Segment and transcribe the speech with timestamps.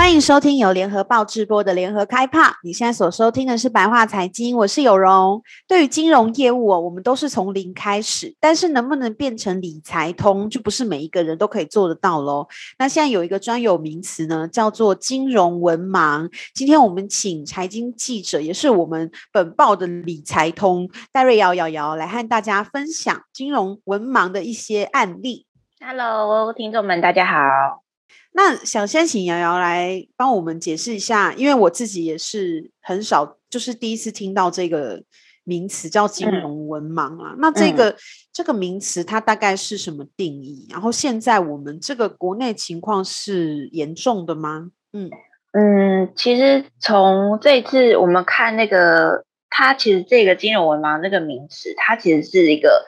[0.00, 2.56] 欢迎收听由联合报直播的联合开趴。
[2.64, 5.42] 你现在所收听的是白话财经，我是有容。
[5.68, 12.48] 对于金融业务哦，我们都是从零开始，但是能不能变成理财通，就不是每一个人都可以做得到喽。
[12.78, 16.30] 那现在有一个专有名词呢，叫做金融文盲。
[16.54, 25.44] 今天我们请财经记者，也是我们本报的理财通戴瑞瑶瑶瑶来和大家分享金融文盲的一些案例。
[25.78, 27.89] Hello，听众们，大家好。
[28.32, 35.02] 那想先请瑶瑶来帮我们解释一下，因为我自己也是很少，就是第一次听到这个
[35.42, 37.32] 名词叫金融文盲啊。
[37.32, 37.96] 嗯、那这个、嗯、
[38.32, 40.68] 这个名词它大概是什么定义？
[40.70, 44.70] 然后现在我们这个国内情况是严重的吗？
[44.92, 45.10] 嗯
[45.52, 52.86] 嗯，其实从这一次我们看那个，它其实这个金融文盲这个名词，它其实是一个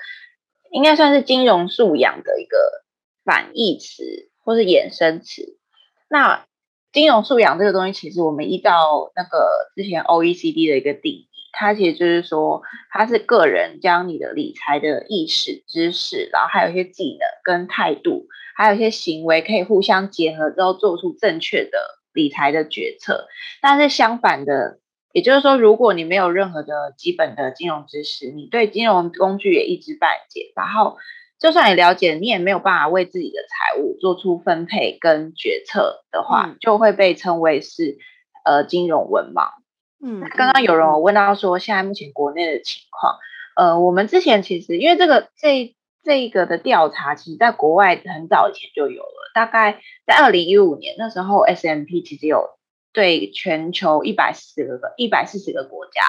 [0.71, 2.57] 应该算是金融素养的一个
[3.25, 4.31] 反义词。
[4.45, 5.57] 或是衍生词，
[6.09, 6.45] 那
[6.93, 18.27] 金融素养这个东西，其实我们依照那个之前 OECD 的一个定义，它其实就是说，它是个人将你的理财的意识、知识，然后还有一些技能跟态度，
[18.57, 21.79] 还有一些行为，可以互相结合之后，做出正确的
[22.13, 23.29] 理财的决策。
[23.63, 24.81] 但是相反的，
[25.13, 30.99] 也就是说，如果你没有任何的基本的金融知识，你对金融工具也一知半解，然后。
[31.43, 37.99] 就算你了解，你也没有办法为自己的财务做出分配跟决策的话，嗯、就会被称为是
[38.45, 39.51] 呃金融文盲。
[40.01, 43.19] 嗯，刚刚有人问到说，现在目前国内的情况，
[43.57, 52.51] 呃，我们之前其实因为这个这这一个的调查，其实在国外很早以前就有了，大概在二零一五年那时候，S M P 其实有
[52.93, 56.03] 对全球一百四十个一百四十个国家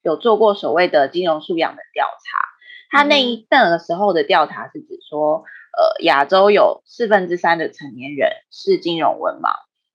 [0.00, 2.49] 有做过所谓的金融素养的调查。
[2.90, 9.50] 他那一那个时候的调查是指说，呃，亚洲有四分之三的成年人是金融文盲。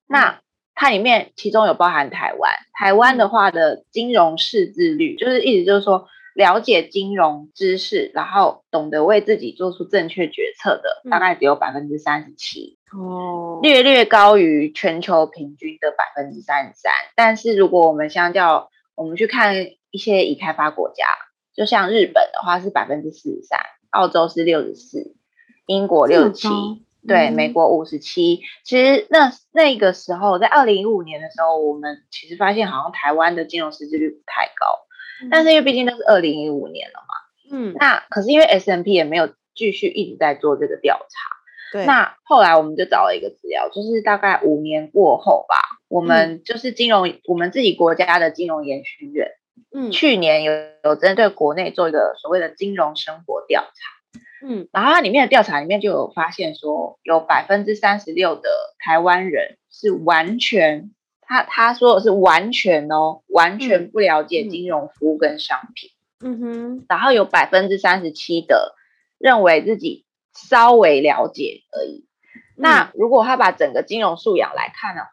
[0.08, 0.40] 那
[0.74, 16.92] 它里面其中有包含台湾，台湾的话的金融识字率，就是意思就是说，了解金融知识，然后懂得为自己做出正确决策的，大概只有百分之三十七，哦，略略高于全球平均的百分之三十三。
[17.16, 19.56] 但是如果我们相较，我们去看
[19.92, 21.06] 一些已开发国家。
[21.56, 23.60] 就像日本的话是百分之四十三，
[23.92, 25.16] 澳洲是六十四，
[25.66, 26.50] 英国六十七，
[27.08, 28.42] 对，美国五十七。
[28.66, 34.86] 其实那那个时候在二零一五年的时候，我们其实发现好像台湾的金融识字率不太高，
[35.24, 45.56] 嗯、但是因为毕竟都是二零一五年了嘛，嗯，那可是因为 S&P 也没有继续一直在做这个调查，对，那后来我们就找了一个资料，就是大概五年过后吧，
[45.88, 49.32] 我们就是金融，嗯、我们自己国家的金融研训院。
[49.74, 58.50] 嗯，去年有有针对国内做一个所谓的金融生活调查，嗯，然后它里面的调查里面就有发现说，有百分之三十六的
[58.80, 65.90] 台湾人是完全，他他说的是完全哦，完全不了解金融服务跟商品，
[66.24, 68.76] 嗯哼，然后有百分之三十七的
[69.18, 72.06] 认为自己稍微了解而已。
[72.56, 75.10] 那如果他把整个金融素养来看的话，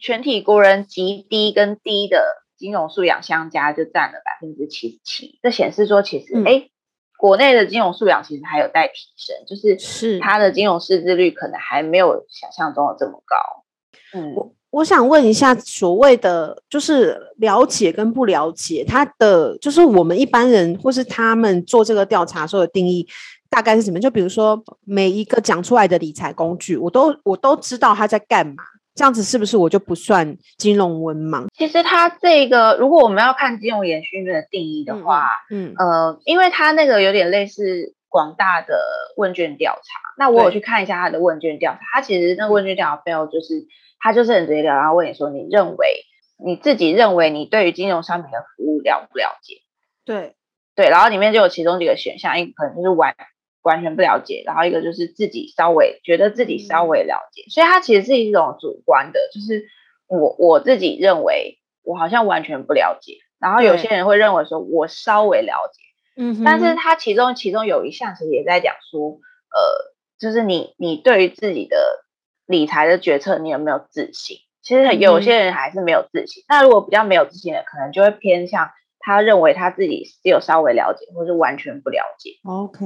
[0.00, 2.42] 全体国人极低跟低的。
[2.58, 6.70] 金融素养相加就占了百分之七十七，这显示说其实哎、嗯，
[7.18, 14.16] 国内的金融素养其实还有待提升，就是是它的金融识字率可能还没有想象中的这么高。
[14.18, 23.06] 嗯，我我想问一下，所谓的就是了解跟不了解，它的就是我们一般人或是他们做这个调查时候的定义
[23.50, 24.00] 大概是什么？
[24.00, 28.62] 就比如说每一个讲出来的理财工具，我都我都知道他在干嘛。
[28.96, 31.46] 这样子是不是我就不算金融文盲？
[31.54, 38.74] 其实它这个，如果我们要看金融研训院的定义的话，嗯，嗯呃，因为它那个有点类似广大的
[39.18, 39.80] 问卷调查。
[40.16, 43.66] 那我有去看一下它的问卷调查，它其实那个问卷调查背后就是，
[44.00, 46.04] 它就是很直接的，然后问你说，你认为
[46.42, 49.56] 你自己认为你对于金融商品的服务了不了解？
[50.06, 50.36] 对，
[50.74, 53.14] 对，然后里面就有其中几个选项，一个可能就是完。
[53.66, 59.66] 完全不了解，然后一个就是自己稍微觉得自己稍微了解，所以它其实是一种主观的，就是
[60.06, 65.80] 我我自己认为我好像完全不了解，然后有些人会认为说我稍微了解，
[66.22, 69.18] 嗯，但是它其中其中有一项其实也在讲说，
[69.50, 71.76] 呃，就是你你对于自己的
[72.46, 74.38] 理财的决策你有没有自信？
[74.62, 82.30] 其实有些人还是没有自信，那如果比较没有自信的，可能就会偏向他认为他自己只有稍微了解，或是完全不了解。
[82.44, 82.84] OK。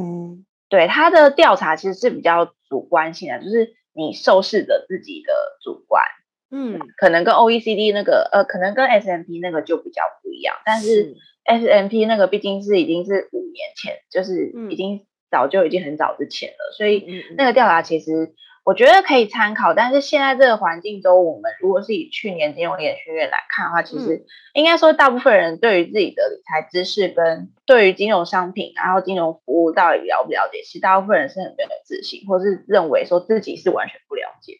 [0.70, 6.02] 对他的调查其实是比较主观性的，就是你受试者自己的主观，
[6.50, 17.04] 嗯，可能跟 OECD 那个呃，可能跟 S M P 那个就比较不一样，但是 S M P 那个毕竟是已经是五年前，就是已经早就已经很早之前了，所以
[17.36, 18.34] 那个调查其实。
[18.70, 24.24] 我觉得可以参考，但是现在这个环境中，我们如果是以去年金融研学院来看的话，其实
[24.54, 34.58] 应该说大部分人对于自己的理财知识跟对于金融商品，然后金融服务到底了不了解，其实大部分人是很没有自信，或是认为说自己是完全不了解。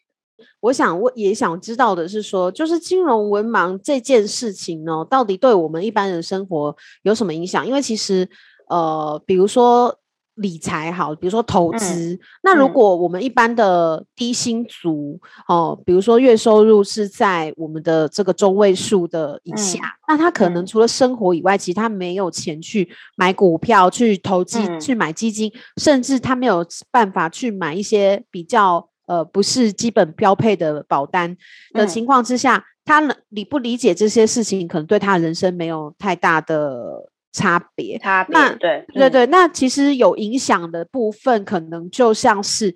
[0.59, 7.65] 我想我也想知道的是说，就是金融文盲这件事情呢，到底对我们一般人生活有什么影响？
[7.65, 8.27] 因为其实
[8.67, 10.00] 呃，比如说。
[10.35, 12.13] 理财好，比如说投资。
[12.13, 15.19] 嗯、那如果我们一般的低薪族、
[15.49, 31.35] 嗯、哦，比如说月收入是在我们的这个中位数的以下，嗯、那他可能除了生活以外，嗯、其实他没有钱去买股票、去投机、嗯、去买基金，甚至他没有办法去买一些比较呃不是基本标配的保单
[31.73, 37.10] 的情况之下，嗯、他能理不理解这些事情，可能对他的人生没有太大的。
[37.31, 42.75] 差别，差别，那对对对，那其实有影响的部分，可能就像是，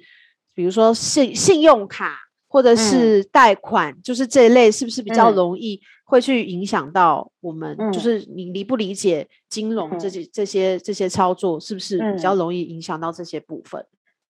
[0.54, 2.18] 比如说信信用卡
[2.48, 7.76] 或者是贷款，嗯、就是这一类，是不是比较容易会去影响到我们？
[7.78, 13.86] 嗯、就是你理不理解金融这些、嗯、这些这些操作，是不是比较容易影响到这些部分？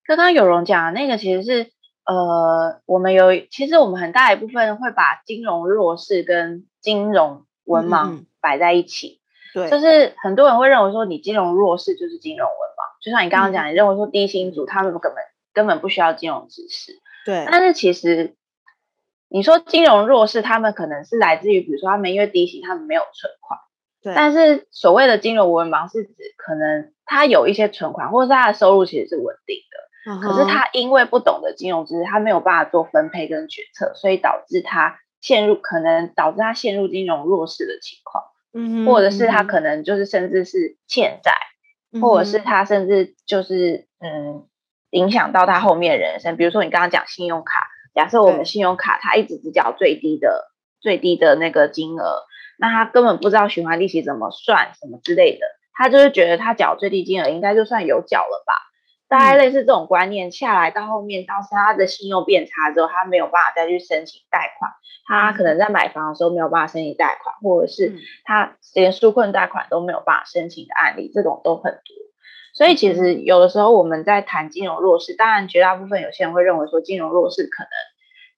[0.05, 1.69] 刚刚有容讲那个，其实是
[2.05, 9.19] 呃，我们有其实我们很大一部分会把金融弱势跟金融文盲摆在一起。
[9.55, 15.23] 嗯对，就是很多人会认为说，你金融弱势就是金融文盲，就像你刚刚讲，嗯、你认为说低薪族他们根本
[15.53, 16.91] 根本不需要金融知识。
[17.25, 18.35] 对，但是其实
[19.29, 23.59] 你说金融弱势，他们可能是来自于，比如说他们因为低薪，他们没有存款。
[24.01, 38.25] 对，但是所谓的金融文盲是指可能他有一些存款，或者是他的收入其实是稳定的，嗯、哼可是他因为不懂得金融知识，他没有办法做分配跟决策，所以导致他陷入可能导致他陷入金融弱势的情况。
[38.57, 41.33] 嗯，或者是他可能就是甚至是欠债，
[41.91, 44.47] 嗯、或者是他甚至就是嗯
[44.91, 46.37] 影响到他后面的人生。
[46.37, 52.23] 比如说你刚刚讲信用卡，假设我们信用卡他一直只缴最低的最低的那个金额，
[52.57, 58.53] 那他根本不知道循环利息怎么算什么之类的，他就是觉得他缴最低金额应该就算有缴了吧。
[59.07, 64.71] 大概类似这种观念下来，到后面，当时他的信用变差之后，他没有办法再去申请贷款。
[65.07, 67.93] 他可能在买房的时候没有办法申请贷款，或者是
[68.23, 71.81] 他连纾困贷款都没有办法申请的案例，这种都很多。
[72.55, 77.69] 所以其实有的时候我们在谈金融弱势，当然绝大部分有些人会认为说金融弱势可能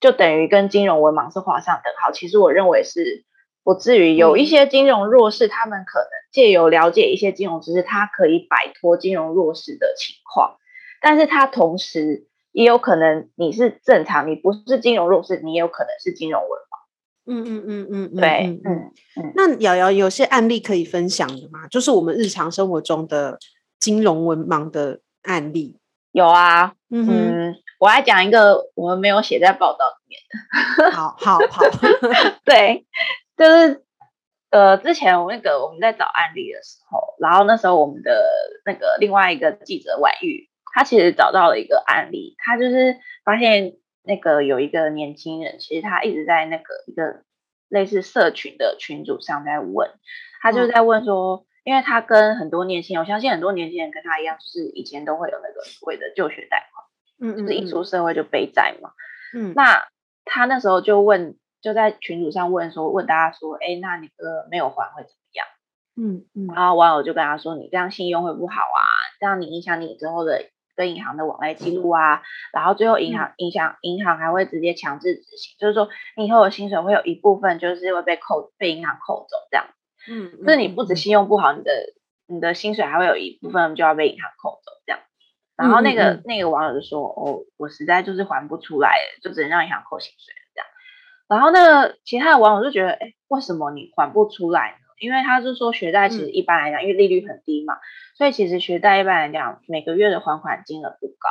[0.02, 2.12] 就等于跟金融文盲是画上等号。
[2.12, 3.24] 其实我认为是
[3.68, 10.56] 不至于，有一些金融弱势，他们可能借由了解一些金融知识，他可以摆脱金融弱势的情况，
[11.02, 12.25] 但是他同时。
[12.54, 16.74] 也有可能你是正常，你不是金融弱势，你也有可能是金融文盲。
[17.28, 19.34] 嗯嗯嗯嗯，对，嗯嗯。
[19.36, 21.68] 那瑶瑶有些案例可以分享的吗？
[21.70, 23.38] 就是我们日常生活中的
[23.80, 25.78] 金融文盲的案例。
[26.13, 30.20] 有啊，嗯嗯，我来讲一个我们没有写在报道里面
[30.81, 30.92] 的。
[30.92, 31.63] 好好好，
[32.44, 32.88] 对，
[33.38, 33.84] 就是
[34.50, 38.25] 呃，之前我那个我们在找案例的时候，然后那时候我们的
[38.66, 40.50] 那个另外一个记者婉玉。
[40.74, 47.24] 他其实找到了一个案例，他就是发现那个有一个年轻人，其实他一直在那个一个
[47.67, 49.89] 类似社群的群组上在问，
[50.39, 56.86] 他就在问说，嗯、因为他跟很多年轻人，我相信很多年轻人跟他一样，就是以前都会有那个所谓的就学贷款，
[57.22, 58.91] 嗯，嗯，嗯，就是一出社会就背债嘛，
[59.34, 59.88] 嗯，那
[60.25, 65.45] 他那时候就问，就在群组上问说，问大家说，哎，那你呃没有还会怎么样？
[65.95, 68.81] 嗯嗯，然后网友就跟他说，你这样信用会不好啊，
[69.19, 70.50] 这样你影响你之后的。
[70.77, 72.21] 跟银行的往来记录啊，
[72.53, 79.65] 然后最后银行影响银行还会直接强制执行，就是说你以后的薪水会有一部分就是会被扣被银行扣走这样。
[80.07, 81.71] 嗯，就是你不止信用不好，你的
[82.27, 85.00] 你的薪水还会有一部分就要被银行扣走这样。
[85.55, 90.45] 然后那个、嗯嗯、那个网友就说：“哦，我实在就是还不出来，就只能让银行扣薪水这样。”
[91.27, 97.77] 然后那个其他的网友就觉得：“哎，为什么你还不出来呢？”因为他就说学贷其实一般来讲，嗯、因为利率很低嘛，
[98.15, 101.29] 所以其实学贷一般来讲每个月的还款金额不高。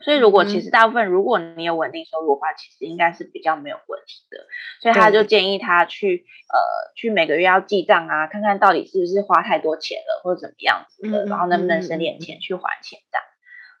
[0.00, 4.38] 所以如果其实大部分如果你有稳定收入的话，其实应该是比较没有问题的。
[4.80, 13.24] 所以他就建议他去呃去每个月要记账啊，看看到底是不是花太多钱了或者怎么样子的，嗯、然后能不能省点钱去还钱这样。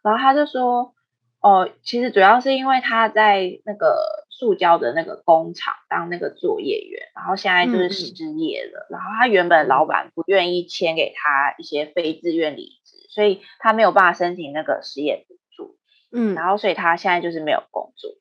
[0.02, 0.94] 然后他就说
[1.40, 4.26] 哦，其实主要是因为他在那个。
[4.38, 8.86] 塑胶的那个工厂当那个作业员，然后现在就是失业了。
[8.88, 15.76] 嗯、然后他原本老板不愿意签给他一些非自愿离职，所以他没有办法申请那个失业补助。
[16.12, 18.12] 嗯，然后所以他现在就是没有工作，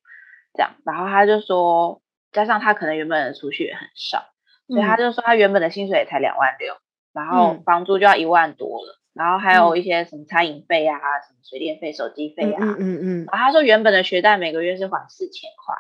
[0.56, 4.26] 这样，然后他就说，加上他可能原本的储蓄也很少，
[4.68, 6.74] 所以他就说他原本的薪水才两万六，
[7.14, 15.76] 然后房租就要一万多了，然后还有一些什么餐饮费啊，什么水电费、手机费啊，嗯嗯嗯，然后他说原本的学贷每个月是还四千块，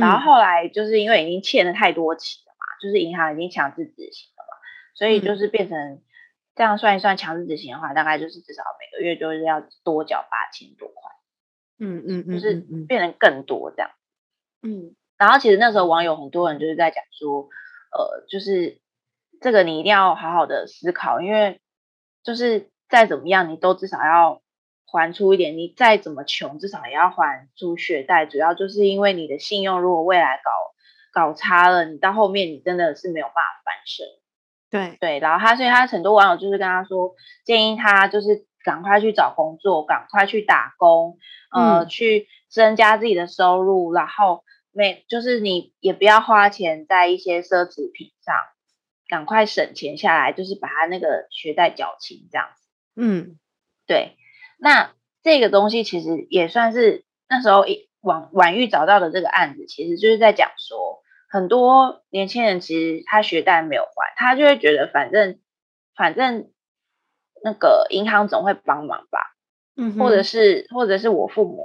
[0.00, 4.58] 然后后来就是因为已经欠了太多钱了嘛，就是银行已经强制执行了嘛，
[4.94, 6.02] 所以就是变成
[6.54, 10.94] 这样算一算强制执行的话，大概就是至少每个月就是要多缴八千多块。
[11.82, 12.54] 嗯嗯嗯，就是
[12.86, 13.90] 变成更多这样，
[14.62, 17.48] 嗯，然后其实那时候网友很多人就是在讲说，
[17.90, 18.82] 呃，就是
[19.40, 21.58] 这个你一定要好好的思考，因为
[22.22, 24.42] 就是再怎么样，你都至少要
[24.84, 28.26] 还出一点，你再怎么穷，至少也要还出学贷。
[28.26, 30.50] 主要就是因为你的信用如果未来搞
[31.12, 34.06] 搞差了，你到后面你真的是没有办法翻身。
[34.70, 38.46] 对对，然后他所以他很多网友就是跟他说，建议他就是。
[38.62, 41.16] 赶快去找工作，赶快去打工，
[41.50, 48.34] 呃，嗯、去增加自己的收入，然后每就是你也不要花钱在一些奢侈品上，
[49.08, 52.59] 赶快省钱下来，就是把他那个学贷缴清这样子。
[52.96, 53.38] 嗯，
[53.86, 54.16] 对。
[54.58, 54.92] 那
[55.22, 57.64] 这个东西其实也算是那时候
[58.00, 65.38] 婉婉玉找到的这个案子，其实就是在讲说，很多年轻人其实他学贷没有还，他就会觉得反正
[65.94, 66.50] 反正。
[67.42, 69.34] 那个银行总会帮忙吧，
[69.74, 71.64] 嗯，或者是或者是我父母，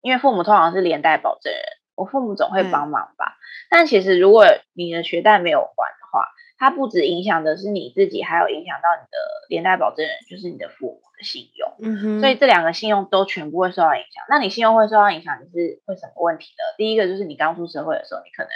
[0.00, 1.62] 因为父母通常是连带保证人，
[1.94, 3.38] 我父母总会帮忙吧。
[3.38, 3.38] 嗯、
[3.70, 6.26] 但其实如果你的学贷没有还的话，
[6.62, 11.74] 它不止影响的是你自己，还有影响到你的连带保证人，就是你的父母的信用。
[11.82, 14.22] 嗯哼，所以这两个信用都全部会受到影响。
[14.28, 16.62] 那你信用会受到影响，你是会什么问题呢？
[16.78, 18.50] 第一个就是你刚出社会的时候，你可能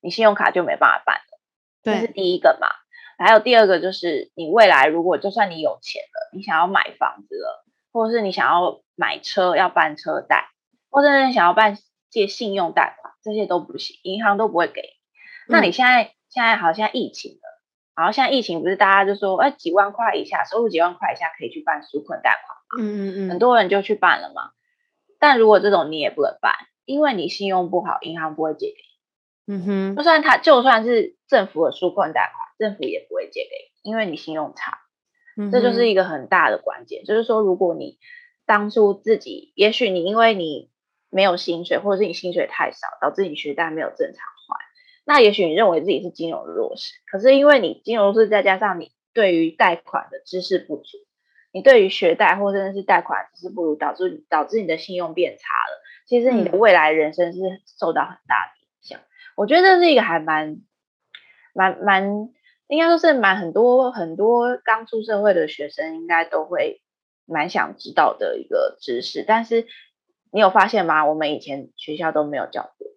[0.00, 1.38] 你信用卡就没办法办了，
[1.82, 2.68] 这是第一个嘛。
[3.18, 10.46] 还有第二个就是，你未来如果就算你有钱了，你想要买房子了，或者是你想要买车要办车贷，
[10.88, 11.76] 或者是你想要办
[12.08, 14.82] 借信用贷款，这些都不行，银行都不会给。
[15.48, 17.62] 那你现在、嗯、现在好像疫情了，
[17.94, 22.82] 然后现在疫情不是大家就说，哎，几万块以下，收入几万块以下可以去办纾困贷款嘛？
[22.82, 24.52] 嗯嗯嗯，很多人就去办了嘛。
[25.18, 26.54] 但如果这种你也不能办，
[26.86, 29.54] 因为你信用不好，银行不会借给你。
[29.54, 32.42] 嗯哼，就算他就算是政府的纾困贷款。
[32.58, 33.50] 政府也不会借给
[33.82, 34.78] 你，因为你信用差，
[35.36, 37.04] 嗯、这就是一个很大的关键。
[37.04, 37.98] 就是说，如果你
[38.46, 40.70] 当初自己，也许你因为你
[41.10, 44.41] 没有薪水，或者是你薪水太少，导致你学贷没有正常还，
[45.04, 46.94] 那也许你认为自己是金融弱势。
[47.10, 50.98] 可是因为你金融弱势，再加上你对于贷款的知识不足，
[51.52, 55.82] 你对于学贷或者是贷款知识不足，导致导致你的信用变差了。
[56.06, 57.38] 其实你的未来人生是
[57.78, 58.98] 受到很大的影响。
[59.00, 59.04] 嗯、
[59.36, 60.58] 我觉得这是一个还蛮
[61.54, 62.02] 蛮蛮。
[62.04, 62.28] 蛮
[62.68, 66.80] 应该说是蛮很多很多刚出社会的学生应该都会
[67.26, 69.66] 蛮想知道的一个知识，但是
[70.30, 71.04] 你有发现吗？
[71.04, 72.88] 我们以前学校都没有教过。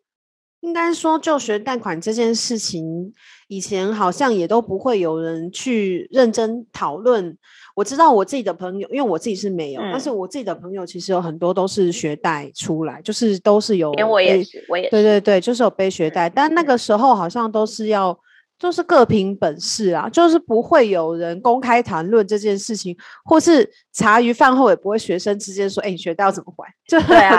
[0.65, 3.13] 应该说就学贷款这件事情，
[3.47, 7.37] 以前好像也都不会有人去认真讨论。
[7.75, 13.91] 我知道我自己的朋友，因为我自己是没有，嗯、但是我自己的朋友其实有很多都是学贷出来，就是都是有。
[13.93, 14.89] 连我也是，我也是。
[14.89, 18.17] 对对对，就是有背学贷，嗯、但那个时候好像都是要。
[18.57, 22.95] 就是各凭本事啊，就是不会有人公开谈论这件事情，
[23.25, 27.37] 或是茶余饭后也不会学生之间说：“哎、欸，你学贷要怎么还？”就对啊，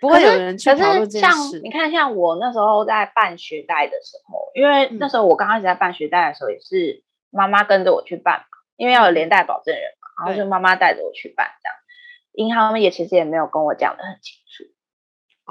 [0.00, 1.60] 不会有人去讨论这件事。
[1.60, 8.44] 你看，像我那时候在办学贷的时候，因为那时候我刚开始在办学贷的时候，也是妈妈跟着我去办嘛，
[8.76, 11.76] 因为要有连带保证人嘛，然后就妈妈带着我去办这样。
[12.32, 14.64] 银行也其实也没有跟我讲的很清楚。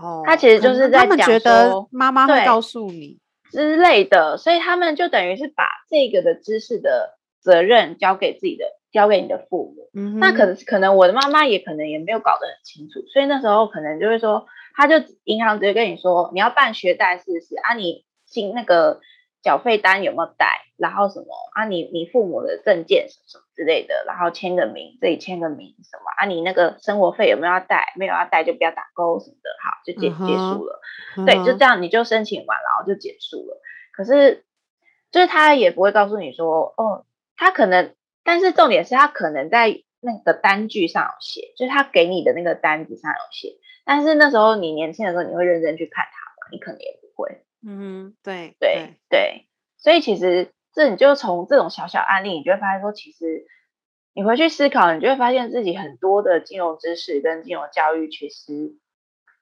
[0.06, 3.18] 哦，他其实就是在他们觉得妈妈会告诉你。
[3.52, 9.90] 之类的，所以他们就等于是把这个的知识的责任交给自己的，交给你的父母。
[9.94, 17.74] 嗯，那可能可能我的妈妈也可能也没有搞得很清楚，所以那时候可能就会说，他就银行直接跟你说，你要办学贷是不是啊？
[17.76, 19.02] 你新那个。
[19.42, 20.66] 缴费单有没有带？
[20.78, 21.84] 然后什么啊你？
[21.84, 26.26] 你你父母的证件什么什么之类的，然后签个名，这里签个名什么啊？
[26.26, 27.94] 你那个生活费有没有要带？
[27.96, 30.28] 没有要带就不要打勾什么的，好就结、uh.
[30.28, 30.82] 结束了。
[31.18, 31.26] Uh.
[31.26, 33.62] 对，就这样你就申请完，然后就结束了。
[33.92, 34.46] 可是
[35.12, 37.06] 就是他也不会告诉你说，哦，
[37.36, 37.94] 他可能，
[38.24, 43.58] 但是重点是他可能在那个单据上有写，就是他给你的那个单子上有写。
[43.84, 46.48] 但是那时候你年轻的时候，你会认真去看他吗？
[46.52, 47.44] 你可能也不会。
[47.66, 49.48] 嗯，对对对，对，
[49.78, 53.46] 所以其实这你就从这种小小案例，你就会发现说，其实
[54.14, 58.78] 你回去思考，你就会发现自己很多的金融知识跟金融教育，其实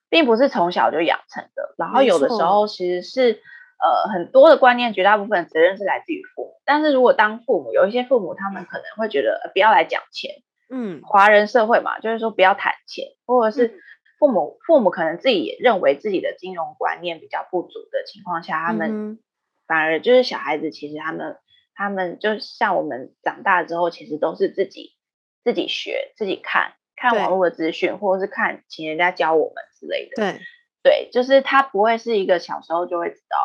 [0.10, 1.76] 并不是从小就养成的。
[1.78, 6.54] 然后有的时候其实是呃很多的观念，绝大部分责任是来自于父母。
[6.66, 10.32] 但是如果当父母，有一些父母他们可能会觉得、呃、不要来讲钱，
[10.72, 13.80] 嗯，华人社会嘛，就是说不要谈钱，或者是。
[14.18, 19.20] 父母父母可能自己也认为自己的金融观念比较不足的情况下，他们
[19.68, 21.38] 反而就是小孩子，其实他们
[21.76, 24.96] 他们就像我们长大之后，其实都是自己
[25.44, 30.16] 自己学、自己看看网络的资讯，或者是看请人家教我们之类的。
[30.16, 30.42] 对
[30.82, 33.38] 对，就是他不会是一个小时候就会知道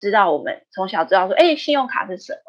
[0.00, 2.40] 知道我们从小知道说，哎，信用卡是什么？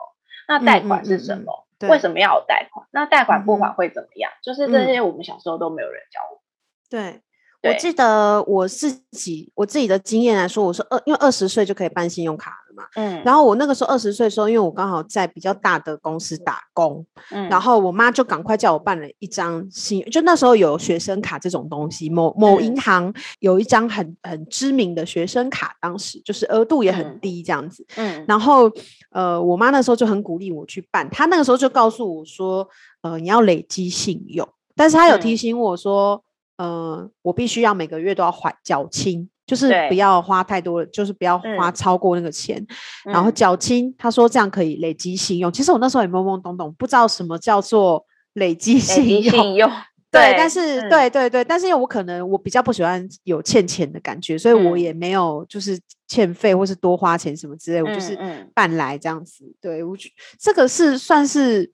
[0.48, 1.66] 那贷款是什么？
[1.80, 2.86] 嗯嗯嗯，为什么要有贷款？
[2.92, 4.32] 那贷款不还会怎么样？
[4.32, 6.42] 嗯、就是这些我们小时候都没有人教我。
[6.90, 7.22] 对。
[7.62, 12.86] 我记得我自己我自己的经验来说，我是二，因为二十岁就可以办信用卡了嘛。
[12.96, 13.22] 嗯。
[13.26, 17.50] 然后我那个时候二十岁的时候，因为我刚好在比较大的公司打工，嗯。
[17.50, 27.86] 然后我妈就赶快叫我办了一张信，就那时候有学生卡这种东西，某某银行有一张很很知名的学生卡，当时就是额度也很低这样子。
[27.98, 28.24] 嗯。
[28.26, 28.72] 然后
[29.12, 32.66] 呃，我妈那时候就很鼓励我去办，她那个时候就告诉我说，
[33.02, 34.48] 呃，你要累积信用，
[34.78, 36.24] 但是她有提醒我说。
[36.60, 42.58] 呃，我必须要每个月都要还缴清，就是不要花太多，就是不要花超过那个钱，
[43.06, 43.96] 嗯、然后缴清。
[43.98, 45.50] 他说这样可以累积信用。
[45.50, 49.32] 其实我那时候也懵懵懂懂，不知道什么叫做累积信用。
[49.32, 49.72] 信用
[50.12, 58.20] 对，对，但是、嗯、对对对，但是因为我可能我比较不喜欢有欠钱的感觉，所以我也没有就是欠费或是多花钱什么之类，嗯、我就是
[58.54, 59.46] 办来这样子。
[59.62, 61.72] 对，我觉这个是算是。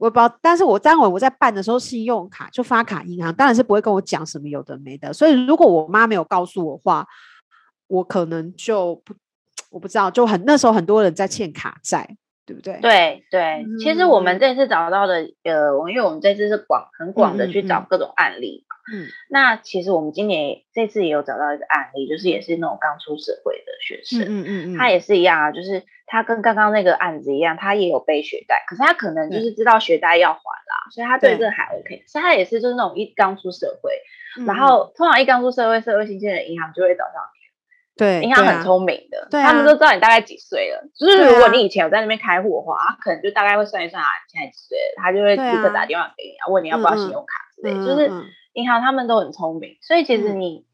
[0.00, 5.12] 我不知道，但是我当晚我在办的时候，信用卡就发卡银行，当然是不会跟我讲什么有的没的。
[5.12, 7.06] 所以如果我妈没有告诉我话，
[7.86, 9.12] 我可能就不，
[9.70, 12.16] 我不知道，就很那时候很多人在欠卡债，
[12.46, 12.78] 对不对？
[12.80, 18.64] 对对，嗯、其实我们这次找到的，呃，因为我们这次是广很广的去找各种案例。
[18.92, 19.06] 嗯。
[19.28, 33.92] 那其实我们今年这次也有找到一个案例，就是也是那种刚出社会的学生，嗯嗯嗯，他也是一样啊，就是他跟刚刚那个案子一样，他也有背学贷，可是他可能就是知道学贷要还啦，嗯、所以他对这个还 OK，所以他也是就是那种一刚出社会，
[34.38, 37.40] 嗯、然后通常一刚出社会，社会新鲜的银行就会找上你，
[37.96, 48.10] 对，银行很聪明的，对、啊，他们都知道你大概几岁了，就是如果你以前有在那边开户的话，他可能就大概会算一算啊，你现在几岁了，他就会立刻打电话给你，啊、问你要不要信用卡之类，嗯、就是。
[48.54, 50.64] 嗯银行他们都很聪明，所以其实你、嗯、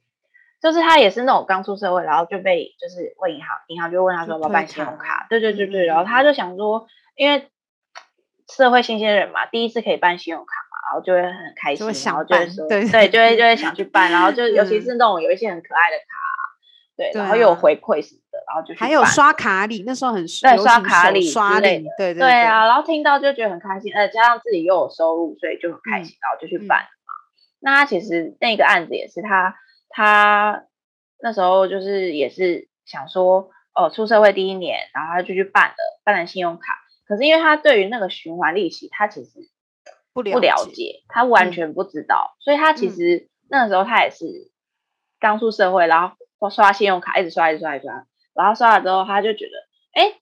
[0.63, 6.87] 就是他也是那种刚出社会，然后就被就是问银行，银行就问他说要办信用卡，对对对对，然后他就想说，
[7.17, 7.51] 因为
[8.49, 16.17] 社会新鲜人嘛，第一次可以办信用卡嘛，然后就会很开心，然后就会说，对对，就会就会想去办，然后就 尤其是那种有一些很可爱的卡，
[16.97, 26.87] 对，然后又有回馈什么的，然后就还有刷卡礼，那时候很对刷卡礼刷礼，对对对啊，然后听到就觉得很开心，呃，加上自己又有收入，所以就很开心，然后就去办。
[27.67, 29.57] 那他其实那个案子也是他，
[29.89, 30.67] 他
[31.21, 36.79] 那时候就是也是想说，哦，出社会第一年，然后他就去办了办了信用卡。
[37.09, 39.51] 可是因为他对于那个循环利息，他其实
[40.13, 44.53] 不了解，不了解，他完全不知道，嗯、所以他其实那个时候他也是
[45.19, 50.21] 刚出社会，然后刷信用卡，一直刷，一直刷，一直刷，然后刷了之后，他就觉得，哎。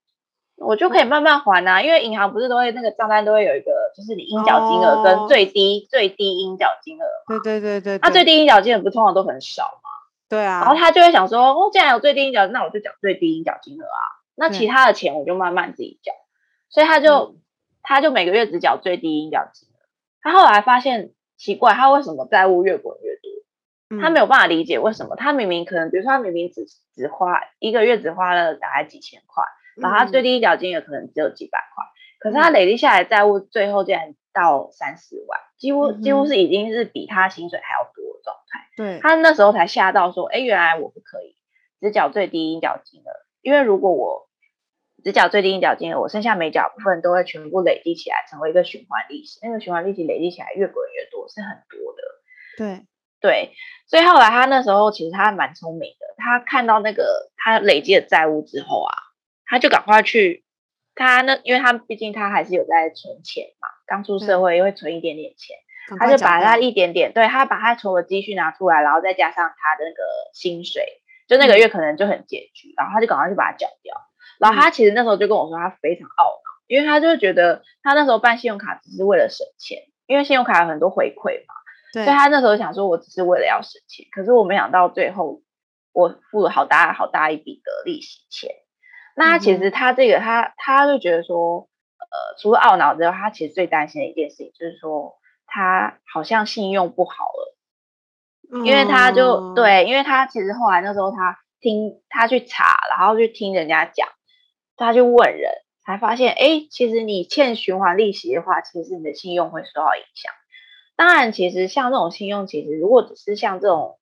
[0.56, 7.04] 我就可以慢慢还啊，因为银行不是都会那个账单都会有一个，就是你应缴金额跟最低、哦、最低应缴金额。
[7.42, 9.90] 对对对对，那最低应缴金额不通常都很少嘛？
[10.28, 10.60] 对啊。
[10.60, 14.00] 然后他就会想说，哦，既然有最低应缴，那我就缴最低应缴金额啊。
[14.34, 16.12] 那其他的钱我就慢慢自己缴。
[16.68, 17.36] 所以他就、嗯、
[17.82, 19.78] 他就每个月只缴最低应缴金额。
[20.20, 24.02] 他后来发现奇怪，他为什么债务越滚越多？
[24.02, 25.14] 他没有办法理解为什么。
[25.14, 29.44] 他明明可能，比如说他明明只只花一个月只花了大概几千块。
[29.76, 31.93] 然后他最低缴金额可能只有几百块，嗯、
[32.24, 38.66] 可是他累积下来债务最后竟然到三十万，几乎几乎是已经是比他薪水还要多的状态。
[38.78, 41.36] 对，他那时候才吓到说，哎，原来我不可以
[41.82, 44.30] 只缴最低应缴金额，因为如果我
[45.04, 49.38] 只缴最低应缴金额，我剩下没缴部分都会全部累积起来，成为一个循环利息。
[49.42, 52.02] 那个循环利息累积起来越滚越多，是很多的。
[52.56, 52.86] 对
[53.20, 53.50] 对，
[53.86, 58.94] 所以后来他那时候其实他还蛮聪明的，他看到那个他累积的债务之后啊。
[59.46, 60.42] 他就赶快去，
[60.94, 65.56] 他那，因为他毕竟他还是有在存钱嘛，刚出社会又会存一点点钱，
[65.98, 70.02] 他就把他一点点，对，他把他存的积蓄拿出来，然后再加上他的那个
[70.32, 73.94] 薪水，就那个月可能就很拮据，嗯、然后他就赶快去把它缴掉。
[74.38, 81.54] 然后他其实那时候就跟我说，他非常懊恼，因为他就觉得他那时候办信用卡只是为了省钱，因为信用卡有很多回馈嘛，
[81.92, 85.42] 对，所以他那时候想说，我只是为了要省钱，可是我没想到最后
[85.92, 88.50] 我付了好大好大一笔的利息钱。
[89.14, 104.08] 那他其实他这个他他就觉得说，呃，除了懊恼之外，他其实最担心的一件事情就是说，他好像信用不好了，因为他就、嗯、对，因为他其实后来那时候他听他去查，然后去听人家讲，
[104.76, 105.52] 他就问人，
[105.84, 110.32] 才发现，哎，其实你欠循环利息的话，其实你的信用会受到影响。
[110.96, 113.98] 当然，其实像这种信用，其实如果只是像这种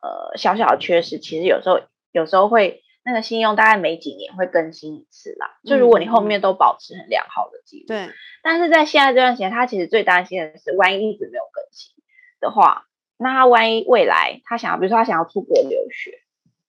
[0.00, 5.58] 呃小小的缺失，其实有时候有时候会那个信用大概每几年会更新一次啦。
[5.64, 8.10] 就如果你后面都保持很良好的记录，对。
[8.42, 11.94] 但是在现在这段时间，他其实最担心的是，万一一直没有更新
[12.40, 12.86] 的话，
[13.16, 16.20] 那他万一未来他想要，比如说他想要出国留学，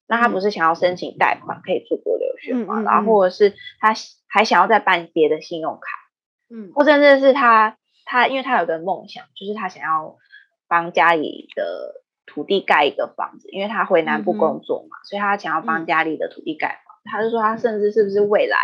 [0.08, 2.80] 那他不是想要申请贷款可以出国留学吗？
[2.80, 3.94] 嗯、然后或者是他
[4.28, 5.90] 还想要再办别的信用卡，
[6.50, 10.18] 嗯，或者甚至是他他因为他有个梦想，就是他想要
[10.68, 16.96] 帮家里的土地盖一个房子，因为他回南部工作嘛，嗯、所以他想要帮家里的土地盖房。
[17.04, 18.58] 嗯、他就说他甚至是不是未来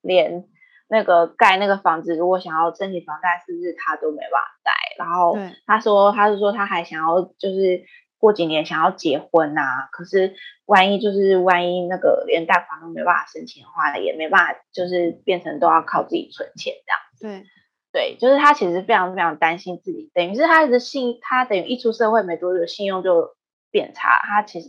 [0.00, 0.44] 连。
[0.86, 4.72] 那个盖那个房子，如果想要申请房贷，是不是他都没办法贷？
[4.98, 5.34] 然后
[5.66, 7.82] 他说，他是说他还想要，就是
[8.18, 9.88] 过几年想要结婚啊。
[9.90, 10.34] 可是
[10.66, 16.74] 万一就是万一那个连贷款都没办法申请的话，也没办法，就是变成都要靠自己存钱
[17.20, 17.40] 这样。
[17.40, 17.46] 对
[17.94, 23.36] 对，就是他其实非常非常担心自己，等于是他的信，他等于一出社会没多久，信用就
[23.70, 24.18] 变差。
[24.24, 24.68] 他其实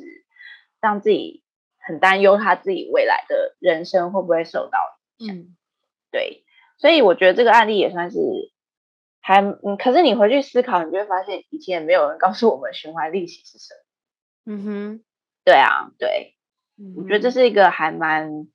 [0.80, 1.44] 让自己
[1.80, 4.78] 很担忧，他自己未来的人生会不会受到
[5.18, 5.36] 影响。
[5.38, 5.56] 嗯
[6.12, 6.46] 对，
[6.78, 8.20] 所以我觉得这个案例也算是
[9.22, 14.54] 还嗯，可是你回去思考，你就会发现以前也没有人告诉我们循环利息是什么。
[14.54, 15.04] 嗯哼，
[15.44, 16.36] 对啊，对，
[16.78, 18.48] 嗯、我觉得这是一个还蛮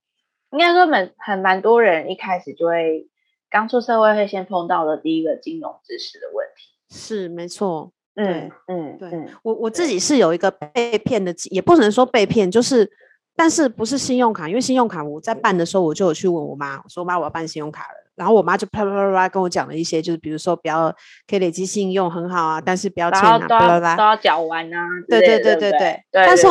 [0.53, 3.10] 应该说蛮很蛮多人一开始就会
[3.51, 6.71] 刚出社会会先碰到的第一个金融知识的问题。
[6.89, 12.91] 是没错，嗯嗯，对，嗯、我我自己是有一个被骗的，也不能说被骗，就是。
[13.37, 17.95] 但是不是信用卡，因为信用卡我在办的时候，我就有去问我妈，我说妈，我要办信用卡了。
[18.15, 20.95] 然后我妈就啪啪啪啪跟我讲了一些，就是比如说不要
[21.27, 24.87] 可以累积信用很好啊，但是不要欠啊，都要都要缴完啊。
[25.09, 26.05] 对对对对对。
[26.11, 26.47] 但是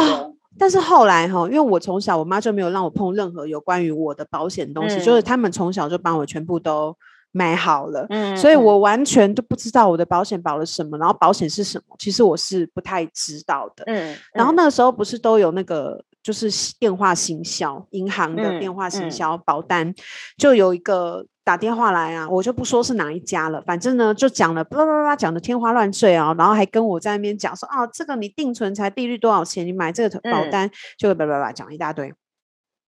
[0.60, 6.96] 但是后来哈，因为我从小我妈就没有让我碰任何有关于我的保险东西，嗯、就是他们从小就帮我全部都
[7.32, 16.04] 买好了，嗯，所以我完全都不知道我的保险保了什么，然后保险是什么，其实我是不太知道的，嗯，然后那个时候不是都有那个。
[16.22, 19.94] 就是电话行销，银行的电话行销保单，
[20.38, 32.14] 就有一个打电话来啊，我就不说是哪一家了，反正呢就讲了，叭叭叭叭讲的天花乱坠啊，然后还跟我在那边讲说，啊，这个你定存才利率多少钱，你买这个保单、嗯、就叭叭叭讲一大堆。